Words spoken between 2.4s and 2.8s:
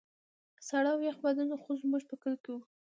کې وو.